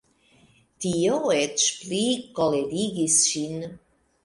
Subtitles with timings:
[0.85, 2.01] Tio eĉ pli
[2.41, 3.65] kolerigis ŝin.